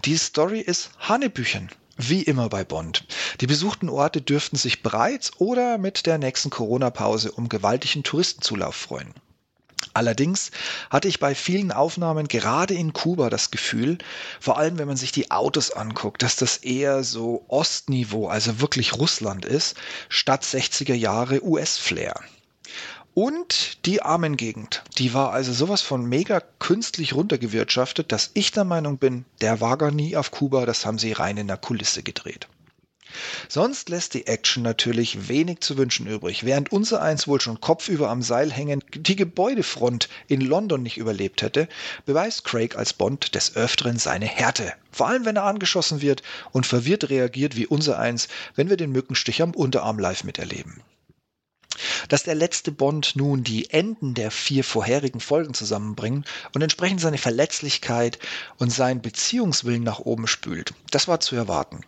Die 0.05 0.17
Story 0.17 0.61
ist 0.61 0.91
Hanebüchen. 0.99 1.71
Wie 1.97 2.23
immer 2.23 2.49
bei 2.49 2.65
Bond. 2.65 3.05
Die 3.41 3.47
besuchten 3.47 3.89
Orte 3.89 4.23
dürften 4.23 4.57
sich 4.57 4.83
bereits 4.83 5.33
oder 5.39 5.77
mit 5.77 6.07
der 6.07 6.19
nächsten 6.19 6.51
Corona-Pause 6.51 7.33
um 7.33 7.49
gewaltigen 7.49 8.03
Touristenzulauf 8.03 8.75
freuen. 8.75 9.13
Allerdings 9.95 10.51
hatte 10.91 11.09
ich 11.09 11.21
bei 11.21 11.35
vielen 11.35 11.73
Aufnahmen 11.73 12.29
gerade 12.29 12.75
in 12.75 12.93
Kuba 12.93 13.31
das 13.31 13.51
Gefühl, 13.51 13.99
vor 14.41 14.59
allem 14.59 14.79
wenn 14.79 14.89
man 14.89 14.97
sich 14.97 15.13
die 15.13 15.31
Autos 15.31 15.71
anguckt, 15.71 16.23
dass 16.23 16.37
das 16.37 16.59
eher 16.59 17.05
so 17.05 17.45
Ostniveau, 17.49 18.29
also 18.29 18.61
wirklich 18.61 18.95
Russland 18.95 19.45
ist, 19.45 19.77
statt 20.09 20.45
60er 20.45 20.95
Jahre 20.95 21.45
US-Flair. 21.45 22.15
Und 23.15 23.85
die 23.85 24.01
Armengegend, 24.01 24.83
die 24.97 25.13
war 25.13 25.33
also 25.33 25.53
sowas 25.53 25.83
von 25.83 26.07
mega 26.07 26.41
künstlich 26.59 27.15
runtergewirtschaftet, 27.15 28.11
dass 28.11 28.31
ich 28.33 28.53
der 28.53 28.65
Meinung 28.65 28.97
bin, 28.97 29.27
der 29.43 29.61
war 29.61 29.77
gar 29.77 29.91
nie 29.91 30.17
auf 30.17 30.31
Kuba, 30.31 30.65
das 30.65 30.87
haben 30.87 30.99
sie 30.99 31.13
rein 31.13 31.37
in 31.37 31.47
der 31.47 31.59
Kulisse 31.59 32.03
gedreht. 32.03 32.49
Sonst 33.49 33.89
lässt 33.89 34.15
die 34.15 34.27
Action 34.27 34.63
natürlich 34.63 35.29
wenig 35.29 35.61
zu 35.61 35.77
wünschen 35.77 36.07
übrig. 36.07 36.45
Während 36.45 36.73
unser 36.73 37.03
eins 37.03 37.29
wohl 37.29 37.41
schon 37.41 37.61
kopfüber 37.61 38.09
am 38.09 38.23
Seil 38.23 38.53
hängen 38.53 38.83
die 38.95 39.17
Gebäudefront 39.17 40.09
in 40.29 40.41
London 40.41 40.83
nicht 40.83 40.99
überlebt 40.99 41.43
hätte, 41.43 41.69
beweist 42.07 42.45
Craig 42.45 42.77
als 42.77 42.93
Bond 42.93 43.35
des 43.35 43.57
Öfteren 43.57 43.99
seine 43.99 44.27
Härte. 44.27 44.73
Vor 44.91 45.09
allem, 45.09 45.25
wenn 45.25 45.37
er 45.37 45.45
angeschossen 45.45 46.03
wird 46.03 46.23
und 46.53 46.67
verwirrt 46.67 47.11
reagiert 47.11 47.57
wie 47.57 47.67
unser 47.67 47.99
eins, 47.99 48.29
wenn 48.55 48.71
wir 48.71 48.77
den 48.77 48.93
Mückenstich 48.93 49.43
am 49.43 49.53
Unterarm 49.53 49.99
live 49.99 50.25
miterleben. 50.25 50.83
Dass 52.09 52.23
der 52.23 52.35
letzte 52.35 52.73
Bond 52.73 53.17
nun 53.17 53.45
die 53.45 53.71
Enden 53.71 54.15
der 54.15 54.31
vier 54.31 54.65
vorherigen 54.65 55.21
Folgen 55.21 55.55
zusammenbringt 55.55 56.27
und 56.55 56.61
entsprechend 56.61 57.01
seine 57.01 57.19
Verletzlichkeit 57.19 58.19
und 58.59 58.71
seinen 58.71 59.01
Beziehungswillen 59.01 59.83
nach 59.83 60.01
oben 60.01 60.27
spült, 60.27 60.75
das 60.91 61.09
war 61.09 61.21
zu 61.21 61.35
erwarten. 61.35 61.81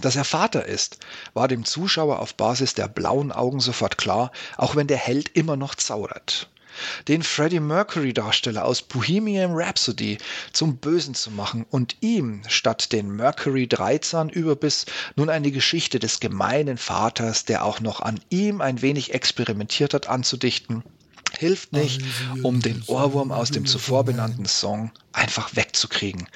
Dass 0.00 0.16
er 0.16 0.24
Vater 0.24 0.66
ist, 0.66 0.98
war 1.34 1.48
dem 1.48 1.64
Zuschauer 1.64 2.18
auf 2.18 2.34
Basis 2.34 2.74
der 2.74 2.88
blauen 2.88 3.32
Augen 3.32 3.60
sofort 3.60 3.98
klar, 3.98 4.32
auch 4.56 4.76
wenn 4.76 4.86
der 4.86 4.96
Held 4.96 5.30
immer 5.36 5.56
noch 5.56 5.74
zaudert. 5.74 6.48
Den 7.06 7.22
Freddie 7.22 7.60
Mercury 7.60 8.12
Darsteller 8.12 8.64
aus 8.64 8.82
Bohemian 8.82 9.52
Rhapsody 9.54 10.18
zum 10.52 10.76
Bösen 10.76 11.14
zu 11.14 11.30
machen 11.30 11.64
und 11.70 11.96
ihm 12.00 12.42
statt 12.48 12.92
den 12.92 13.14
Mercury 13.14 13.68
Dreizahn 13.68 14.28
Überbiss 14.28 14.86
nun 15.14 15.30
eine 15.30 15.52
Geschichte 15.52 15.98
des 15.98 16.18
gemeinen 16.18 16.76
Vaters, 16.76 17.44
der 17.44 17.64
auch 17.64 17.80
noch 17.80 18.00
an 18.00 18.18
ihm 18.28 18.60
ein 18.60 18.82
wenig 18.82 19.14
experimentiert 19.14 19.94
hat, 19.94 20.08
anzudichten, 20.08 20.82
hilft 21.38 21.72
nicht, 21.72 22.02
um 22.42 22.60
den 22.60 22.82
Ohrwurm 22.86 23.32
aus 23.32 23.50
dem 23.50 23.66
zuvor 23.66 24.04
benannten 24.04 24.46
Song 24.46 24.90
einfach 25.12 25.54
wegzukriegen. 25.54 26.28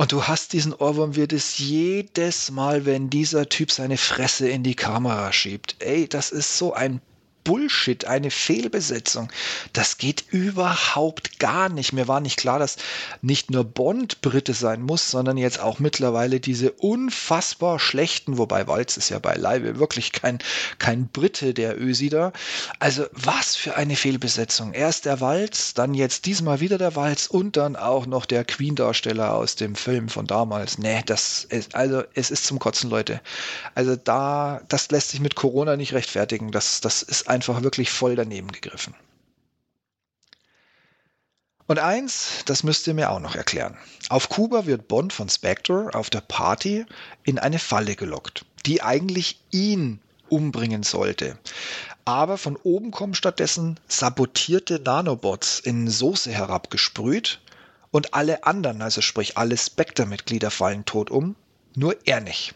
Und 0.00 0.12
du 0.12 0.26
hast 0.26 0.54
diesen 0.54 0.72
Ohrwurm 0.72 1.14
wird 1.14 1.34
es 1.34 1.58
jedes 1.58 2.50
Mal, 2.50 2.86
wenn 2.86 3.10
dieser 3.10 3.50
Typ 3.50 3.70
seine 3.70 3.98
Fresse 3.98 4.48
in 4.48 4.62
die 4.62 4.74
Kamera 4.74 5.30
schiebt. 5.30 5.76
Ey, 5.80 6.08
das 6.08 6.30
ist 6.30 6.56
so 6.56 6.72
ein 6.72 7.02
Bullshit, 7.44 8.04
eine 8.04 8.30
Fehlbesetzung. 8.30 9.30
Das 9.72 9.98
geht 9.98 10.24
überhaupt 10.30 11.38
gar 11.38 11.68
nicht. 11.68 11.92
Mir 11.92 12.08
war 12.08 12.20
nicht 12.20 12.36
klar, 12.36 12.58
dass 12.58 12.76
nicht 13.22 13.50
nur 13.50 13.64
Bond 13.64 14.20
Brite 14.20 14.54
sein 14.54 14.82
muss, 14.82 15.10
sondern 15.10 15.36
jetzt 15.36 15.60
auch 15.60 15.78
mittlerweile 15.78 16.40
diese 16.40 16.72
unfassbar 16.72 17.78
schlechten, 17.78 18.38
wobei 18.38 18.66
Walz 18.66 18.96
ist 18.96 19.08
ja 19.08 19.18
beileibe 19.18 19.78
wirklich 19.78 20.12
kein, 20.12 20.38
kein 20.78 21.08
Brite, 21.08 21.54
der 21.54 21.80
Ösi 21.80 22.08
da. 22.08 22.32
Also 22.78 23.06
was 23.12 23.56
für 23.56 23.76
eine 23.76 23.96
Fehlbesetzung. 23.96 24.72
Erst 24.74 25.04
der 25.04 25.20
Walz, 25.20 25.74
dann 25.74 25.94
jetzt 25.94 26.26
diesmal 26.26 26.60
wieder 26.60 26.78
der 26.78 26.96
Walz 26.96 27.26
und 27.26 27.56
dann 27.56 27.76
auch 27.76 28.06
noch 28.06 28.26
der 28.26 28.44
Queen-Darsteller 28.44 29.34
aus 29.34 29.56
dem 29.56 29.74
Film 29.74 30.08
von 30.08 30.26
damals. 30.26 30.78
Nee, 30.78 31.02
das 31.06 31.44
ist, 31.44 31.74
also 31.74 32.02
es 32.14 32.30
ist 32.30 32.44
zum 32.44 32.58
Kotzen, 32.58 32.90
Leute. 32.90 33.20
Also 33.74 33.96
da, 33.96 34.60
das 34.68 34.90
lässt 34.90 35.10
sich 35.10 35.20
mit 35.20 35.34
Corona 35.34 35.76
nicht 35.76 35.92
rechtfertigen. 35.92 36.50
Das, 36.50 36.80
das 36.80 37.02
ist 37.02 37.29
einfach 37.30 37.62
wirklich 37.62 37.90
voll 37.90 38.16
daneben 38.16 38.52
gegriffen. 38.52 38.94
Und 41.66 41.78
eins, 41.78 42.42
das 42.46 42.64
müsst 42.64 42.88
ihr 42.88 42.94
mir 42.94 43.10
auch 43.10 43.20
noch 43.20 43.36
erklären. 43.36 43.78
Auf 44.08 44.28
Kuba 44.28 44.66
wird 44.66 44.88
Bond 44.88 45.12
von 45.12 45.28
Spectre 45.28 45.90
auf 45.94 46.10
der 46.10 46.20
Party 46.20 46.84
in 47.22 47.38
eine 47.38 47.60
Falle 47.60 47.94
gelockt, 47.94 48.44
die 48.66 48.82
eigentlich 48.82 49.40
ihn 49.52 50.00
umbringen 50.28 50.82
sollte. 50.82 51.38
Aber 52.04 52.38
von 52.38 52.56
oben 52.56 52.90
kommen 52.90 53.14
stattdessen 53.14 53.78
sabotierte 53.86 54.80
Nanobots 54.80 55.60
in 55.60 55.88
Soße 55.88 56.32
herabgesprüht 56.32 57.40
und 57.92 58.14
alle 58.14 58.44
anderen, 58.44 58.82
also 58.82 59.00
sprich 59.00 59.38
alle 59.38 59.56
Spectre-Mitglieder 59.56 60.50
fallen 60.50 60.84
tot 60.84 61.10
um, 61.10 61.36
nur 61.76 61.96
er 62.04 62.20
nicht. 62.20 62.54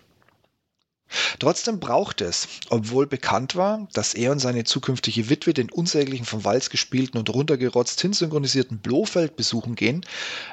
Trotzdem 1.38 1.80
braucht 1.80 2.20
es, 2.20 2.48
obwohl 2.70 3.06
bekannt 3.06 3.56
war, 3.56 3.86
dass 3.92 4.14
er 4.14 4.32
und 4.32 4.38
seine 4.38 4.64
zukünftige 4.64 5.28
Witwe 5.28 5.54
den 5.54 5.70
unsäglichen 5.70 6.26
vom 6.26 6.44
Walz 6.44 6.70
gespielten 6.70 7.18
und 7.18 7.30
runtergerotzt 7.30 8.00
hinsynchronisierten 8.00 8.78
Blofeld 8.78 9.36
besuchen 9.36 9.74
gehen, 9.74 10.04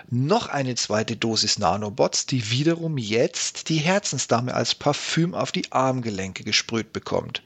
noch 0.09 0.47
eine 0.47 0.75
zweite 0.75 1.15
Dosis 1.15 1.59
Nanobots, 1.59 2.25
die 2.25 2.51
wiederum 2.51 2.97
jetzt 2.97 3.69
die 3.69 3.77
Herzensdame 3.77 4.53
als 4.53 4.75
Parfüm 4.75 5.33
auf 5.33 5.51
die 5.51 5.71
Armgelenke 5.71 6.43
gesprüht 6.43 6.93
bekommt. 6.93 7.41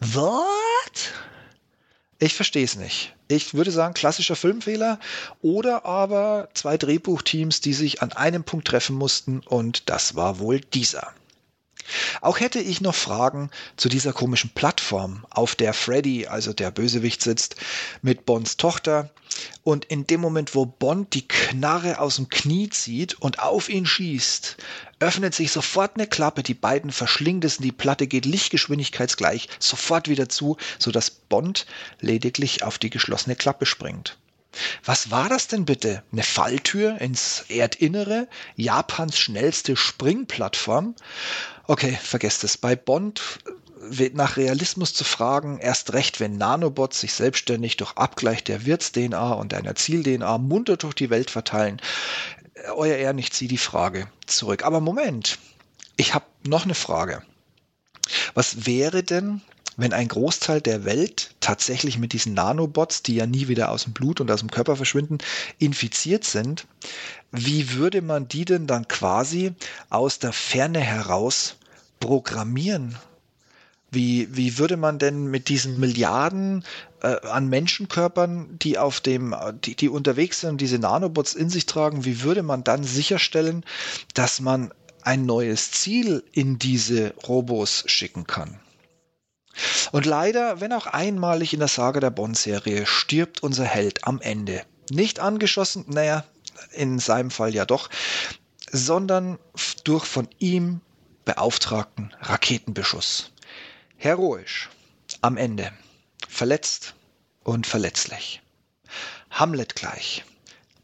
What? 0.00 1.12
Ich 2.20 2.34
verstehe 2.34 2.64
es 2.64 2.76
nicht. 2.76 3.14
Ich 3.28 3.54
würde 3.54 3.70
sagen, 3.70 3.94
klassischer 3.94 4.34
Filmfehler 4.34 4.98
oder 5.40 5.84
aber 5.84 6.48
zwei 6.54 6.76
Drehbuchteams, 6.76 7.60
die 7.60 7.74
sich 7.74 8.02
an 8.02 8.12
einem 8.12 8.42
Punkt 8.42 8.66
treffen 8.66 8.96
mussten 8.96 9.40
und 9.40 9.88
das 9.88 10.16
war 10.16 10.38
wohl 10.40 10.60
dieser. 10.60 11.12
Auch 12.20 12.40
hätte 12.40 12.60
ich 12.60 12.80
noch 12.80 12.94
Fragen 12.94 13.50
zu 13.76 13.88
dieser 13.88 14.12
komischen 14.12 14.50
Plattform, 14.50 15.26
auf 15.30 15.54
der 15.54 15.74
Freddy, 15.74 16.26
also 16.26 16.52
der 16.52 16.70
Bösewicht, 16.70 17.22
sitzt, 17.22 17.56
mit 18.02 18.26
Bonds 18.26 18.56
Tochter. 18.56 19.10
Und 19.62 19.84
in 19.84 20.06
dem 20.06 20.20
Moment, 20.20 20.54
wo 20.54 20.66
Bond 20.66 21.14
die 21.14 21.28
Knarre 21.28 22.00
aus 22.00 22.16
dem 22.16 22.28
Knie 22.28 22.70
zieht 22.70 23.14
und 23.14 23.38
auf 23.38 23.68
ihn 23.68 23.86
schießt, 23.86 24.56
öffnet 24.98 25.34
sich 25.34 25.52
sofort 25.52 25.92
eine 25.94 26.06
Klappe, 26.06 26.42
die 26.42 26.54
beiden 26.54 26.90
verschlingt 26.90 27.44
es 27.44 27.58
und 27.58 27.64
die 27.64 27.72
Platte 27.72 28.06
geht 28.06 28.26
lichtgeschwindigkeitsgleich 28.26 29.48
sofort 29.58 30.08
wieder 30.08 30.28
zu, 30.28 30.56
sodass 30.78 31.10
Bond 31.10 31.66
lediglich 32.00 32.64
auf 32.64 32.78
die 32.78 32.90
geschlossene 32.90 33.36
Klappe 33.36 33.66
springt. 33.66 34.18
Was 34.84 35.10
war 35.10 35.28
das 35.28 35.46
denn 35.46 35.66
bitte? 35.66 36.02
Eine 36.10 36.22
Falltür 36.22 37.00
ins 37.00 37.44
Erdinnere? 37.48 38.28
Japans 38.56 39.18
schnellste 39.18 39.76
Springplattform? 39.76 40.94
Okay, 41.70 41.98
vergesst 42.02 42.44
es. 42.44 42.56
Bei 42.56 42.74
Bond 42.76 43.40
nach 44.14 44.38
Realismus 44.38 44.94
zu 44.94 45.04
fragen, 45.04 45.58
erst 45.58 45.92
recht, 45.92 46.18
wenn 46.18 46.38
Nanobots 46.38 46.98
sich 46.98 47.12
selbstständig 47.12 47.76
durch 47.76 47.92
Abgleich 47.92 48.42
der 48.42 48.64
Wirts-DNA 48.64 49.32
und 49.34 49.52
einer 49.52 49.74
Ziel-DNA 49.74 50.38
munter 50.38 50.78
durch 50.78 50.94
die 50.94 51.10
Welt 51.10 51.30
verteilen. 51.30 51.80
Euer 52.74 52.96
Ehren, 52.96 53.18
ich 53.18 53.32
ziehe 53.32 53.50
die 53.50 53.58
Frage 53.58 54.08
zurück. 54.26 54.64
Aber 54.64 54.80
Moment, 54.80 55.38
ich 55.98 56.14
habe 56.14 56.24
noch 56.46 56.64
eine 56.64 56.74
Frage. 56.74 57.22
Was 58.32 58.64
wäre 58.64 59.02
denn, 59.02 59.42
wenn 59.76 59.92
ein 59.92 60.08
Großteil 60.08 60.62
der 60.62 60.86
Welt 60.86 61.34
tatsächlich 61.40 61.98
mit 61.98 62.14
diesen 62.14 62.32
Nanobots, 62.32 63.02
die 63.02 63.14
ja 63.14 63.26
nie 63.26 63.46
wieder 63.46 63.70
aus 63.70 63.84
dem 63.84 63.92
Blut 63.92 64.22
und 64.22 64.30
aus 64.30 64.40
dem 64.40 64.50
Körper 64.50 64.74
verschwinden, 64.74 65.18
infiziert 65.58 66.24
sind, 66.24 66.66
wie 67.30 67.74
würde 67.74 68.02
man 68.02 68.26
die 68.26 68.44
denn 68.44 68.66
dann 68.66 68.88
quasi 68.88 69.52
aus 69.90 70.18
der 70.18 70.32
Ferne 70.32 70.80
heraus 70.80 71.57
programmieren? 72.00 72.96
Wie, 73.90 74.28
wie 74.36 74.58
würde 74.58 74.76
man 74.76 74.98
denn 74.98 75.28
mit 75.28 75.48
diesen 75.48 75.80
Milliarden 75.80 76.62
äh, 77.00 77.26
an 77.26 77.48
Menschenkörpern, 77.48 78.58
die 78.58 78.76
auf 78.76 79.00
dem, 79.00 79.34
die, 79.64 79.76
die 79.76 79.88
unterwegs 79.88 80.40
sind, 80.40 80.60
diese 80.60 80.78
Nanobots 80.78 81.34
in 81.34 81.48
sich 81.48 81.64
tragen, 81.64 82.04
wie 82.04 82.22
würde 82.22 82.42
man 82.42 82.64
dann 82.64 82.84
sicherstellen, 82.84 83.64
dass 84.12 84.40
man 84.40 84.74
ein 85.02 85.24
neues 85.24 85.70
Ziel 85.70 86.22
in 86.32 86.58
diese 86.58 87.14
Robos 87.26 87.84
schicken 87.86 88.26
kann? 88.26 88.60
Und 89.90 90.04
leider, 90.04 90.60
wenn 90.60 90.72
auch 90.72 90.86
einmalig 90.86 91.54
in 91.54 91.60
der 91.60 91.68
Sage 91.68 92.00
der 92.00 92.10
Bond-Serie, 92.10 92.84
stirbt 92.86 93.42
unser 93.42 93.64
Held 93.64 94.06
am 94.06 94.20
Ende. 94.20 94.62
Nicht 94.90 95.18
angeschossen, 95.18 95.86
naja, 95.88 96.24
in 96.72 96.98
seinem 96.98 97.30
Fall 97.30 97.54
ja 97.54 97.64
doch, 97.64 97.88
sondern 98.70 99.38
durch 99.84 100.04
von 100.04 100.28
ihm 100.38 100.80
beauftragten 101.28 102.14
Raketenbeschuss. 102.22 103.32
Heroisch, 103.98 104.70
am 105.20 105.36
Ende, 105.36 105.70
verletzt 106.26 106.94
und 107.44 107.66
verletzlich. 107.66 108.40
Hamlet 109.28 109.74
gleich, 109.74 110.24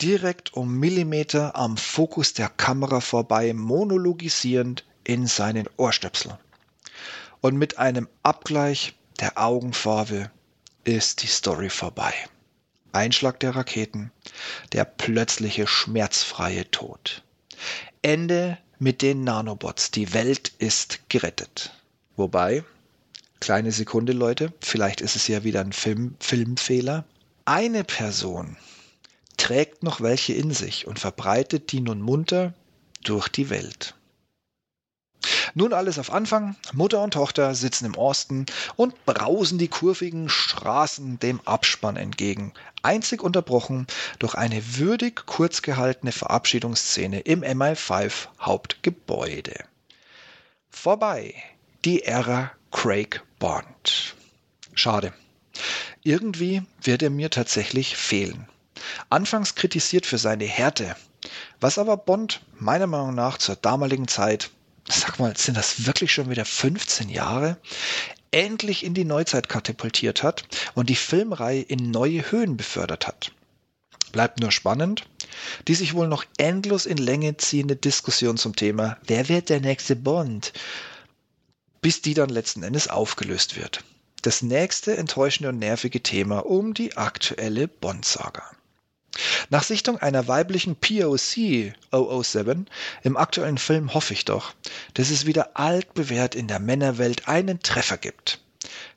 direkt 0.03 0.53
um 0.53 0.79
Millimeter 0.79 1.57
am 1.57 1.79
Fokus 1.79 2.35
der 2.35 2.51
Kamera 2.51 3.01
vorbei, 3.01 3.55
monologisierend 3.55 4.85
in 5.03 5.27
seinen 5.27 5.67
Ohrstöpsel. 5.79 6.39
Und 7.41 7.57
mit 7.57 7.79
einem 7.79 8.07
Abgleich 8.23 8.93
der 9.21 9.39
Augenfarbe 9.39 10.31
ist 10.85 11.23
die 11.23 11.27
Story 11.27 11.71
vorbei. 11.71 12.13
Einschlag 12.93 13.41
der 13.41 13.57
Raketen, 13.57 14.13
der 14.75 14.85
plötzliche 14.85 15.67
schmerzfreie 15.67 16.71
Tod. 16.71 17.23
Ende 18.03 18.59
mit 18.79 19.03
den 19.03 19.25
Nanobots. 19.25 19.91
Die 19.91 20.13
Welt 20.13 20.53
ist 20.59 21.09
gerettet. 21.09 21.73
Wobei, 22.17 22.65
kleine 23.41 23.73
Sekunde, 23.73 24.13
Leute, 24.13 24.53
vielleicht 24.61 25.01
ist 25.01 25.17
es 25.17 25.29
ja 25.29 25.45
wieder 25.45 25.61
ein 25.61 25.73
Film, 25.73 26.17
Filmfehler. 26.21 27.05
Eine 27.45 27.85
Person 27.85 28.57
trägt 29.37 29.83
noch 29.83 30.01
welche 30.01 30.33
in 30.33 30.53
sich 30.53 30.87
und 30.87 30.99
verbreitet 30.99 31.73
die 31.73 31.81
nun 31.81 32.01
munter 32.01 32.55
durch 33.03 33.29
die 33.29 33.51
Welt. 33.51 33.95
Nun 35.55 35.73
alles 35.73 35.99
auf 35.99 36.13
Anfang. 36.13 36.57
Mutter 36.73 37.03
und 37.03 37.15
Tochter 37.15 37.55
sitzen 37.55 37.87
im 37.87 37.97
Osten 37.97 38.47
und 38.77 39.05
brausen 39.07 39.59
die 39.59 39.69
kurvigen 39.69 40.29
Straßen 40.29 41.19
dem 41.21 41.41
Abspann 41.45 41.97
entgegen. 41.97 42.53
Einzig 42.83 43.23
unterbrochen 43.23 43.87
durch 44.19 44.35
eine 44.35 44.77
würdig 44.77 45.27
kurz 45.27 45.63
gehaltene 45.63 46.13
Verabschiedungsszene 46.13 47.21
im 47.21 47.43
MI5 47.43 48.29
Hauptgebäude. 48.41 49.65
Vorbei 50.71 51.35
die 51.85 52.03
Ära 52.03 52.51
Craig 52.73 53.23
Bond. 53.39 54.17
Schade. 54.75 55.13
Irgendwie 56.03 56.63
wird 56.83 57.03
er 57.03 57.11
mir 57.11 57.31
tatsächlich 57.31 57.97
fehlen. 57.97 58.49
Anfangs 59.09 59.55
kritisiert 59.55 60.05
für 60.05 60.19
seine 60.19 60.45
Härte, 60.45 60.97
was 61.61 61.79
aber 61.79 61.97
Bond 61.97 62.45
meiner 62.59 62.87
Meinung 62.87 63.15
nach 63.15 63.39
zur 63.39 63.57
damaligen 63.57 64.09
Zeit 64.09 64.51
sag 64.89 65.19
mal, 65.19 65.37
sind 65.37 65.57
das 65.57 65.87
wirklich 65.87 66.13
schon 66.13 66.31
wieder 66.31 66.45
15 66.45 67.09
Jahre, 67.09 67.57
endlich 68.31 68.85
in 68.85 68.95
die 68.95 69.05
Neuzeit 69.05 69.49
katapultiert 69.49 70.23
hat 70.23 70.45
und 70.75 70.89
die 70.91 70.97
Filmreihe 70.97 71.63
in 71.63 71.91
neue 71.91 72.31
Höhen 72.31 72.57
befördert 72.57 73.07
hat. 73.07 73.33
Bleibt 74.13 74.41
nur 74.41 74.53
spannend, 74.53 75.07
die 75.67 75.75
sich 75.75 75.95
wohl 75.95 76.09
noch 76.09 76.25
endlos 76.37 76.87
in 76.87 76.99
Länge 76.99 77.37
ziehende 77.37 77.77
Diskussion 77.77 78.37
zum 78.37 78.55
Thema, 78.55 78.99
wer 79.07 79.29
wird 79.29 79.49
der 79.49 79.61
nächste 79.61 79.97
Bond, 79.97 80.53
bis 81.81 82.03
die 82.03 82.15
dann 82.15 82.29
letzten 82.29 82.63
Endes 82.63 82.89
aufgelöst 82.89 83.57
wird. 83.57 83.85
Das 84.23 84.41
nächste 84.41 84.97
enttäuschende 84.97 85.51
und 85.51 85.59
nervige 85.59 86.03
Thema 86.03 86.47
um 86.47 86.75
die 86.75 86.97
aktuelle 86.97 87.69
Bond-Saga. 87.69 88.43
Nach 89.51 89.63
Sichtung 89.63 89.99
einer 89.99 90.27
weiblichen 90.29 90.77
POC 90.77 91.75
007 91.93 92.67
im 93.03 93.17
aktuellen 93.17 93.59
Film 93.59 93.95
hoffe 93.95 94.15
ich 94.15 94.25
doch, 94.25 94.55
dass 94.95 95.11
es 95.11 95.27
wieder 95.27 95.51
altbewährt 95.55 96.35
in 96.35 96.49
der 96.49 96.61
Männerwelt 96.61 97.29
einen 97.29 97.61
Treffer 97.61 97.97
gibt. 97.97 98.41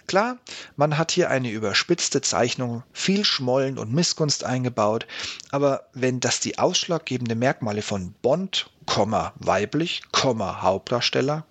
Klar, 0.07 0.37
man 0.77 0.97
hat 0.97 1.11
hier 1.11 1.29
eine 1.29 1.51
überspitzte 1.51 2.21
Zeichnung, 2.21 2.83
viel 2.93 3.25
Schmollen 3.25 3.77
und 3.77 3.93
Missgunst 3.93 4.45
eingebaut, 4.45 5.05
aber 5.51 5.89
wenn 5.93 6.21
das 6.21 6.39
die 6.39 6.57
ausschlaggebende 6.57 7.35
Merkmale 7.35 7.81
von 7.81 8.13
Bond, 8.21 8.69
weiblich, 9.35 10.01
Hauptdarsteller, 10.15 11.45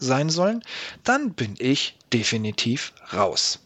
sein 0.00 0.28
sollen, 0.28 0.64
dann 1.04 1.34
bin 1.34 1.54
ich 1.58 1.96
definitiv 2.12 2.92
raus. 3.12 3.60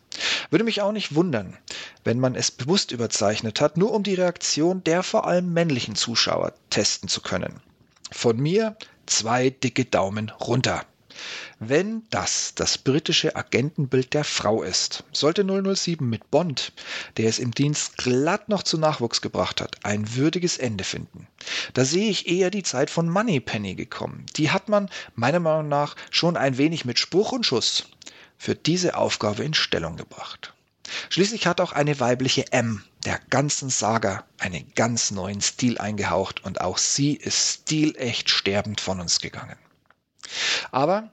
Würde 0.50 0.64
mich 0.64 0.82
auch 0.82 0.92
nicht 0.92 1.14
wundern, 1.14 1.56
wenn 2.04 2.18
man 2.18 2.34
es 2.34 2.50
bewusst 2.50 2.92
überzeichnet 2.92 3.60
hat, 3.60 3.76
nur 3.76 3.92
um 3.92 4.02
die 4.02 4.14
Reaktion 4.14 4.82
der 4.84 5.02
vor 5.02 5.26
allem 5.26 5.52
männlichen 5.52 5.94
Zuschauer 5.94 6.52
testen 6.70 7.08
zu 7.08 7.20
können. 7.20 7.60
Von 8.12 8.38
mir 8.38 8.76
zwei 9.06 9.50
dicke 9.50 9.84
Daumen 9.84 10.30
runter. 10.30 10.84
Wenn 11.58 12.02
das 12.10 12.54
das 12.54 12.76
britische 12.76 13.36
Agentenbild 13.36 14.12
der 14.12 14.24
Frau 14.24 14.62
ist, 14.62 15.04
sollte 15.12 15.44
007 15.44 16.06
mit 16.06 16.30
Bond, 16.30 16.72
der 17.16 17.30
es 17.30 17.38
im 17.38 17.52
Dienst 17.52 17.96
glatt 17.96 18.50
noch 18.50 18.62
zu 18.62 18.76
Nachwuchs 18.76 19.22
gebracht 19.22 19.62
hat, 19.62 19.76
ein 19.82 20.14
würdiges 20.14 20.58
Ende 20.58 20.84
finden. 20.84 21.26
Da 21.72 21.86
sehe 21.86 22.10
ich 22.10 22.28
eher 22.28 22.50
die 22.50 22.62
Zeit 22.62 22.90
von 22.90 23.08
Moneypenny 23.08 23.74
gekommen. 23.74 24.26
Die 24.36 24.50
hat 24.50 24.68
man 24.68 24.90
meiner 25.14 25.40
Meinung 25.40 25.68
nach 25.68 25.96
schon 26.10 26.36
ein 26.36 26.58
wenig 26.58 26.84
mit 26.84 26.98
Spruch 26.98 27.32
und 27.32 27.46
Schuss 27.46 27.86
für 28.38 28.54
diese 28.54 28.96
Aufgabe 28.96 29.44
in 29.44 29.54
Stellung 29.54 29.96
gebracht. 29.96 30.52
Schließlich 31.10 31.46
hat 31.46 31.60
auch 31.60 31.72
eine 31.72 31.98
weibliche 32.00 32.52
M 32.52 32.84
der 33.04 33.20
ganzen 33.30 33.70
Saga 33.70 34.24
einen 34.38 34.72
ganz 34.74 35.10
neuen 35.10 35.40
Stil 35.40 35.78
eingehaucht 35.78 36.44
und 36.44 36.60
auch 36.60 36.78
sie 36.78 37.14
ist 37.14 37.62
stilecht 37.62 38.30
sterbend 38.30 38.80
von 38.80 39.00
uns 39.00 39.20
gegangen. 39.20 39.56
Aber 40.70 41.10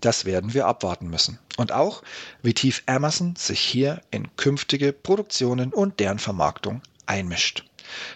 das 0.00 0.24
werden 0.24 0.54
wir 0.54 0.66
abwarten 0.66 1.08
müssen. 1.08 1.38
Und 1.56 1.72
auch, 1.72 2.02
wie 2.42 2.54
tief 2.54 2.82
Amazon 2.86 3.34
sich 3.36 3.60
hier 3.60 4.02
in 4.10 4.34
künftige 4.36 4.92
Produktionen 4.92 5.72
und 5.72 6.00
deren 6.00 6.18
Vermarktung 6.18 6.82
einmischt. 7.06 7.64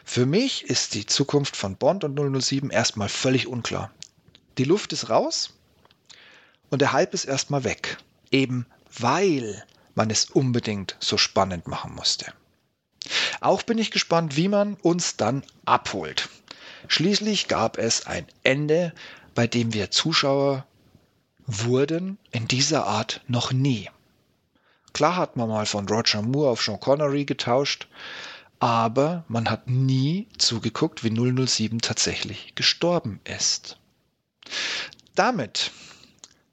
Für 0.05 0.27
mich 0.27 0.65
ist 0.65 0.95
die 0.95 1.07
Zukunft 1.07 1.57
von 1.57 1.77
Bond 1.77 2.05
und 2.05 2.43
007 2.43 2.71
erstmal 2.71 3.09
völlig 3.09 3.47
unklar. 3.47 3.91
Die 4.59 4.65
Luft 4.65 4.93
ist 4.93 5.09
raus 5.09 5.55
und 6.69 6.83
der 6.83 6.93
Hype 6.93 7.15
ist 7.15 7.25
erstmal 7.25 7.65
weg 7.65 7.99
eben 8.31 8.67
weil 8.99 9.65
man 9.95 10.11
es 10.11 10.27
unbedingt 10.27 10.97
so 11.01 11.19
spannend 11.19 11.67
machen 11.67 11.95
musste. 11.95 12.33
Auch 13.41 13.63
bin 13.63 13.79
ich 13.79 13.91
gespannt, 13.91 14.37
wie 14.37 14.49
man 14.49 14.75
uns 14.75 15.17
dann 15.17 15.43
abholt. 15.65 16.29
Schließlich 16.89 17.49
gab 17.49 17.79
es 17.79 18.07
ein 18.07 18.27
Ende, 18.43 18.93
bei 19.35 19.47
dem 19.47 19.73
wir 19.73 19.91
Zuschauer 19.91 20.67
wurden 21.47 22.19
in 22.31 22.49
dieser 22.49 22.87
Art 22.87 23.23
noch 23.27 23.53
nie. 23.53 23.89
Klar 24.93 25.17
hat 25.17 25.37
man 25.37 25.49
mal 25.49 25.67
von 25.67 25.89
Roger 25.89 26.23
Moore 26.23 26.51
auf 26.51 26.63
Sean 26.63 26.81
Connery 26.81 27.25
getauscht, 27.25 27.89
aber 28.59 29.25
man 29.29 29.49
hat 29.49 29.69
nie 29.69 30.29
zugeguckt, 30.37 31.05
wie 31.05 31.47
007 31.47 31.81
tatsächlich 31.81 32.55
gestorben 32.55 33.21
ist. 33.25 33.79
Damit 35.15 35.71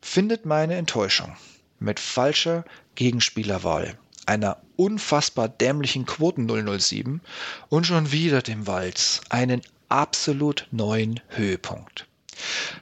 findet 0.02 0.46
meine 0.46 0.76
Enttäuschung 0.76 1.36
mit 1.80 2.00
falscher 2.00 2.66
Gegenspielerwahl, 2.96 3.98
einer 4.26 4.58
unfassbar 4.76 5.50
dämlichen 5.50 6.06
Quoten 6.06 6.48
007 6.80 7.22
und 7.70 7.86
schon 7.86 8.12
wieder 8.12 8.42
dem 8.42 8.68
Walz 8.68 9.22
einen 9.30 9.62
absolut 9.90 10.68
neuen 10.72 11.20
Höhepunkt. 11.30 12.08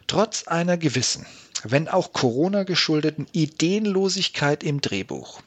Trotz 0.07 0.47
einer 0.47 0.77
gewissen, 0.77 1.25
wenn 1.63 1.87
auch 1.87 2.13
Corona 2.13 2.63
geschuldeten 2.63 3.27
Ideenlosigkeit 3.31 4.63
im 4.63 4.81
Drehbuch 4.81 5.41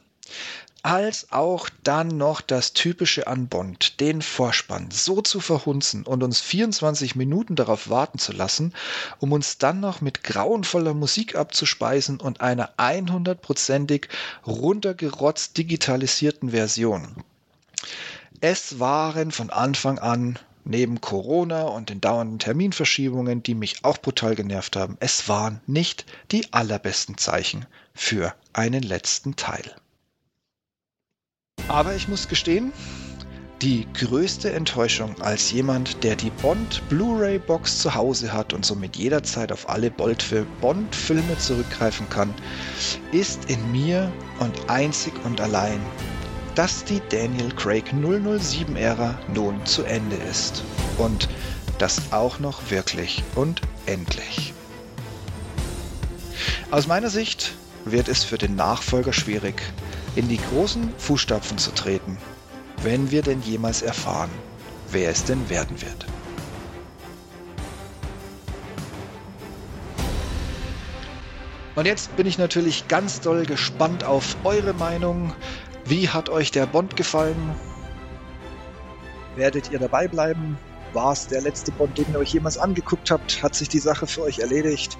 als 0.83 1.31
auch 1.31 1.69
dann 1.83 2.07
noch 2.07 2.41
das 2.41 2.73
Typische 2.73 3.27
an 3.27 3.47
Bond, 3.47 3.99
den 3.99 4.21
Vorspann, 4.21 4.89
so 4.91 5.21
zu 5.21 5.39
verhunzen 5.39 6.03
und 6.03 6.23
uns 6.23 6.39
24 6.39 7.15
Minuten 7.15 7.55
darauf 7.55 7.89
warten 7.89 8.17
zu 8.17 8.31
lassen, 8.31 8.73
um 9.19 9.31
uns 9.33 9.57
dann 9.57 9.79
noch 9.79 10.01
mit 10.01 10.23
grauenvoller 10.23 10.93
Musik 10.93 11.35
abzuspeisen 11.35 12.19
und 12.19 12.41
einer 12.41 12.71
100%ig 12.77 14.07
runtergerotzt 14.45 15.57
digitalisierten 15.57 16.51
Version. 16.51 17.23
Es 18.41 18.79
waren 18.79 19.31
von 19.31 19.49
Anfang 19.49 19.99
an 19.99 20.39
neben 20.63 21.01
Corona 21.01 21.63
und 21.63 21.89
den 21.89 21.99
dauernden 21.99 22.39
Terminverschiebungen, 22.39 23.43
die 23.43 23.55
mich 23.55 23.83
auch 23.83 23.97
brutal 23.97 24.35
genervt 24.35 24.75
haben, 24.75 24.97
es 24.99 25.27
waren 25.27 25.61
nicht 25.67 26.05
die 26.31 26.53
allerbesten 26.53 27.17
Zeichen 27.17 27.65
für 27.93 28.33
einen 28.53 28.83
letzten 28.83 29.35
Teil. 29.35 29.75
Aber 31.69 31.95
ich 31.95 32.07
muss 32.07 32.27
gestehen, 32.27 32.73
die 33.61 33.85
größte 33.93 34.51
Enttäuschung 34.51 35.21
als 35.21 35.51
jemand, 35.51 36.03
der 36.03 36.15
die 36.15 36.31
Bond 36.31 36.81
Blu-ray 36.89 37.37
Box 37.37 37.79
zu 37.79 37.93
Hause 37.93 38.33
hat 38.33 38.53
und 38.53 38.65
somit 38.65 38.95
jederzeit 38.95 39.51
auf 39.51 39.69
alle 39.69 39.91
Bond-Filme 39.91 41.37
zurückgreifen 41.37 42.09
kann, 42.09 42.33
ist 43.11 43.49
in 43.51 43.71
mir 43.71 44.11
und 44.39 44.69
einzig 44.69 45.13
und 45.25 45.41
allein, 45.41 45.79
dass 46.55 46.83
die 46.85 47.01
Daniel 47.09 47.51
Craig 47.51 47.93
007-Ära 47.93 49.19
nun 49.33 49.63
zu 49.65 49.83
Ende 49.83 50.15
ist. 50.29 50.63
Und 50.97 51.29
das 51.77 52.11
auch 52.11 52.39
noch 52.39 52.71
wirklich 52.71 53.23
und 53.35 53.61
endlich. 53.85 54.53
Aus 56.71 56.87
meiner 56.87 57.09
Sicht 57.09 57.53
wird 57.85 58.07
es 58.07 58.23
für 58.23 58.37
den 58.37 58.55
Nachfolger 58.55 59.13
schwierig, 59.13 59.61
in 60.15 60.27
die 60.27 60.39
großen 60.51 60.93
Fußstapfen 60.97 61.57
zu 61.57 61.71
treten, 61.71 62.17
wenn 62.83 63.11
wir 63.11 63.21
denn 63.21 63.41
jemals 63.41 63.81
erfahren, 63.81 64.29
wer 64.91 65.09
es 65.09 65.23
denn 65.23 65.49
werden 65.49 65.81
wird. 65.81 66.05
Und 71.75 71.85
jetzt 71.85 72.15
bin 72.17 72.27
ich 72.27 72.37
natürlich 72.37 72.87
ganz 72.89 73.21
doll 73.21 73.45
gespannt 73.45 74.03
auf 74.03 74.35
eure 74.43 74.73
Meinung. 74.73 75.33
Wie 75.85 76.09
hat 76.09 76.27
euch 76.27 76.51
der 76.51 76.65
Bond 76.65 76.97
gefallen? 76.97 77.55
Werdet 79.37 79.71
ihr 79.71 79.79
dabei 79.79 80.07
bleiben? 80.07 80.57
War 80.91 81.13
es 81.13 81.27
der 81.27 81.41
letzte 81.41 81.71
Bond, 81.71 81.97
den 81.97 82.11
ihr 82.11 82.19
euch 82.19 82.33
jemals 82.33 82.57
angeguckt 82.57 83.11
habt? 83.11 83.41
Hat 83.41 83.55
sich 83.55 83.69
die 83.69 83.79
Sache 83.79 84.07
für 84.07 84.23
euch 84.23 84.39
erledigt? 84.39 84.97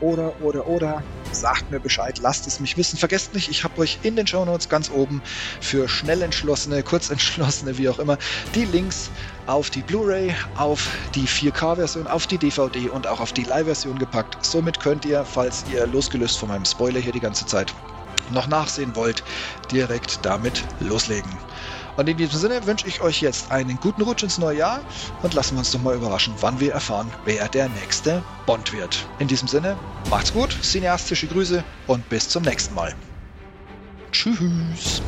Oder, 0.00 0.32
oder, 0.40 0.66
oder, 0.66 1.02
sagt 1.32 1.70
mir 1.70 1.80
Bescheid, 1.80 2.18
lasst 2.22 2.46
es 2.46 2.60
mich 2.60 2.76
wissen. 2.76 2.96
Vergesst 2.96 3.34
nicht, 3.34 3.48
ich 3.48 3.64
habe 3.64 3.78
euch 3.80 3.98
in 4.02 4.16
den 4.16 4.26
Show 4.26 4.44
Notes 4.44 4.68
ganz 4.68 4.90
oben 4.90 5.22
für 5.60 5.88
schnell 5.88 6.22
entschlossene, 6.22 6.82
kurz 6.82 7.10
entschlossene, 7.10 7.78
wie 7.78 7.88
auch 7.88 7.98
immer, 7.98 8.18
die 8.54 8.64
Links 8.64 9.10
auf 9.46 9.70
die 9.70 9.82
Blu-ray, 9.82 10.34
auf 10.56 10.88
die 11.14 11.26
4K-Version, 11.26 12.06
auf 12.06 12.26
die 12.26 12.38
DVD 12.38 12.88
und 12.88 13.06
auch 13.06 13.20
auf 13.20 13.32
die 13.32 13.44
Live-Version 13.44 13.98
gepackt. 13.98 14.44
Somit 14.44 14.80
könnt 14.80 15.04
ihr, 15.04 15.24
falls 15.24 15.64
ihr 15.72 15.86
losgelöst 15.86 16.38
von 16.38 16.48
meinem 16.48 16.64
Spoiler 16.64 17.00
hier 17.00 17.12
die 17.12 17.20
ganze 17.20 17.46
Zeit 17.46 17.72
noch 18.32 18.48
nachsehen 18.48 18.96
wollt, 18.96 19.22
direkt 19.70 20.18
damit 20.24 20.64
loslegen. 20.80 21.30
Und 21.96 22.08
in 22.08 22.16
diesem 22.16 22.38
Sinne 22.38 22.66
wünsche 22.66 22.86
ich 22.86 23.00
euch 23.00 23.20
jetzt 23.20 23.50
einen 23.50 23.78
guten 23.80 24.02
Rutsch 24.02 24.22
ins 24.22 24.38
neue 24.38 24.58
Jahr 24.58 24.80
und 25.22 25.34
lassen 25.34 25.54
wir 25.54 25.60
uns 25.60 25.70
doch 25.70 25.82
mal 25.82 25.94
überraschen, 25.94 26.34
wann 26.40 26.60
wir 26.60 26.72
erfahren, 26.72 27.10
wer 27.24 27.48
der 27.48 27.68
nächste 27.70 28.22
Bond 28.44 28.72
wird. 28.72 29.06
In 29.18 29.28
diesem 29.28 29.48
Sinne, 29.48 29.76
macht's 30.10 30.32
gut, 30.32 30.56
cineastische 30.62 31.26
Grüße 31.26 31.64
und 31.86 32.08
bis 32.08 32.28
zum 32.28 32.42
nächsten 32.42 32.74
Mal. 32.74 32.94
Tschüss. 34.12 35.02